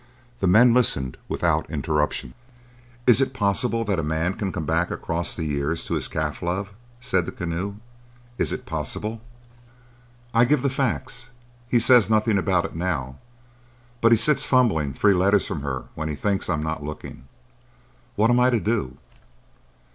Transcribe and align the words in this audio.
The 0.39 0.47
men 0.47 0.73
listened 0.73 1.15
without 1.29 1.69
interruption. 1.69 2.33
"Is 3.05 3.21
it 3.21 3.35
possible 3.35 3.85
that 3.85 3.99
a 3.99 4.03
man 4.03 4.33
can 4.33 4.51
come 4.51 4.65
back 4.65 4.89
across 4.89 5.35
the 5.35 5.43
years 5.45 5.85
to 5.85 5.93
his 5.93 6.07
calf 6.07 6.41
love?" 6.41 6.73
said 6.99 7.27
the 7.27 7.31
Keneu. 7.31 7.75
"Is 8.39 8.51
it 8.51 8.65
possible?" 8.65 9.21
"I 10.33 10.43
give 10.45 10.63
the 10.63 10.71
facts. 10.71 11.29
He 11.69 11.77
says 11.77 12.09
nothing 12.09 12.39
about 12.39 12.65
it 12.65 12.75
now, 12.75 13.17
but 14.01 14.11
he 14.11 14.17
sits 14.17 14.47
fumbling 14.47 14.91
three 14.93 15.13
letters 15.13 15.45
from 15.45 15.61
her 15.61 15.83
when 15.93 16.09
he 16.09 16.15
thinks 16.15 16.49
I'm 16.49 16.63
not 16.63 16.81
looking. 16.83 17.25
What 18.15 18.31
am 18.31 18.39
I 18.39 18.49
to 18.49 18.59
do?" 18.59 18.97